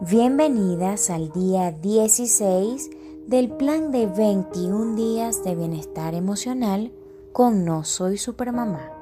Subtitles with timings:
[0.00, 2.88] Bienvenidas al día 16
[3.26, 6.92] del plan de 21 días de bienestar emocional
[7.32, 8.92] con No Soy Supermamá.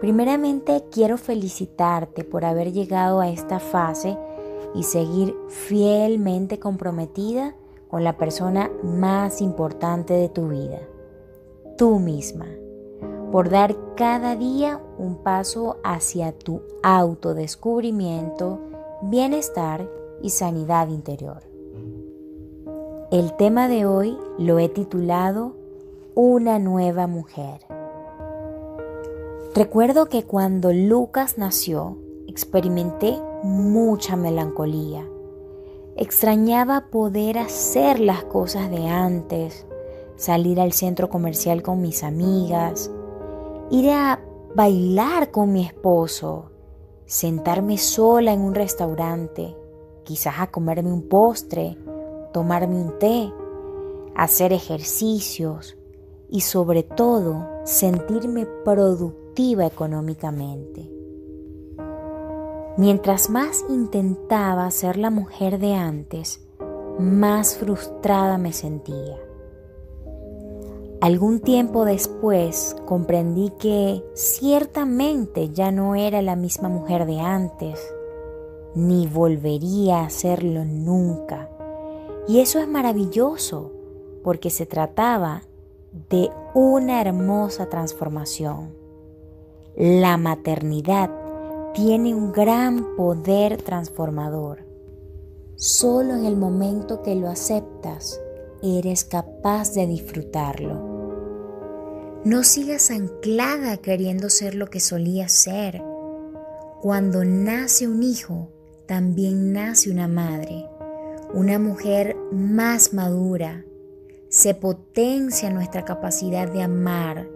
[0.00, 4.18] Primeramente quiero felicitarte por haber llegado a esta fase
[4.74, 7.54] y seguir fielmente comprometida
[7.86, 10.80] con la persona más importante de tu vida,
[11.78, 12.48] tú misma,
[13.30, 18.58] por dar cada día un paso hacia tu autodescubrimiento,
[19.10, 19.88] bienestar
[20.22, 21.42] y sanidad interior.
[23.10, 25.56] El tema de hoy lo he titulado
[26.14, 27.60] Una nueva mujer.
[29.54, 35.06] Recuerdo que cuando Lucas nació experimenté mucha melancolía.
[35.96, 39.66] Extrañaba poder hacer las cosas de antes,
[40.16, 42.90] salir al centro comercial con mis amigas,
[43.70, 44.20] ir a
[44.56, 46.50] bailar con mi esposo,
[47.06, 49.56] sentarme sola en un restaurante,
[50.04, 51.76] quizás a comerme un postre,
[52.32, 53.32] tomarme un té,
[54.14, 55.76] hacer ejercicios
[56.28, 60.90] y sobre todo sentirme productiva económicamente.
[62.76, 66.44] Mientras más intentaba ser la mujer de antes,
[66.98, 69.23] más frustrada me sentía.
[71.00, 77.78] Algún tiempo después comprendí que ciertamente ya no era la misma mujer de antes,
[78.74, 81.50] ni volvería a serlo nunca.
[82.26, 83.72] Y eso es maravilloso,
[84.22, 85.42] porque se trataba
[86.08, 88.74] de una hermosa transformación.
[89.76, 91.10] La maternidad
[91.74, 94.64] tiene un gran poder transformador.
[95.56, 98.20] Solo en el momento que lo aceptas,
[98.64, 100.94] eres capaz de disfrutarlo.
[102.24, 105.82] No sigas anclada queriendo ser lo que solías ser.
[106.80, 108.50] Cuando nace un hijo,
[108.86, 110.66] también nace una madre,
[111.34, 113.66] una mujer más madura.
[114.30, 117.28] Se potencia nuestra capacidad de amar,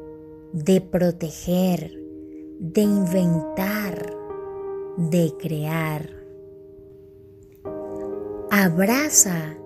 [0.53, 1.93] de proteger,
[2.59, 4.17] de inventar,
[4.97, 6.09] de crear.
[8.51, 9.58] Abraza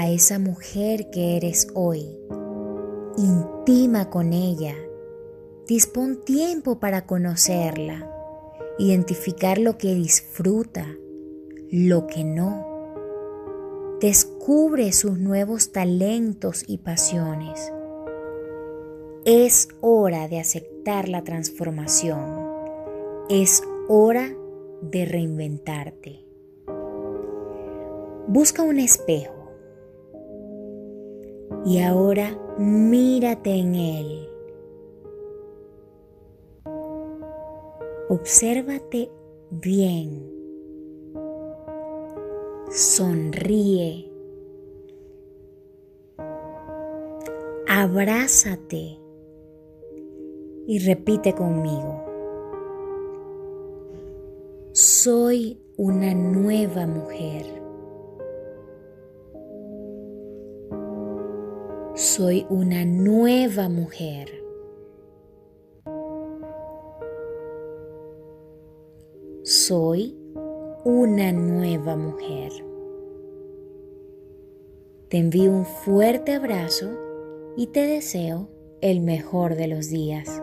[0.00, 2.06] a esa mujer que eres hoy
[3.18, 4.74] Intima con ella.
[5.66, 8.10] Dispón tiempo para conocerla,
[8.78, 10.86] identificar lo que disfruta,
[11.70, 12.66] lo que no.
[14.00, 17.70] Descubre sus nuevos talentos y pasiones.
[19.26, 22.24] Es hora de aceptar la transformación.
[23.28, 24.34] Es hora
[24.80, 26.24] de reinventarte.
[28.28, 29.39] Busca un espejo
[31.64, 34.28] y ahora mírate en él.
[38.08, 39.10] Obsérvate
[39.50, 40.28] bien.
[42.70, 44.10] Sonríe.
[47.68, 48.98] Abrázate
[50.66, 52.04] y repite conmigo.
[54.72, 57.59] Soy una nueva mujer.
[61.94, 64.30] Soy una nueva mujer.
[69.42, 70.16] Soy
[70.84, 72.52] una nueva mujer.
[75.08, 76.90] Te envío un fuerte abrazo
[77.56, 78.48] y te deseo
[78.80, 80.42] el mejor de los días.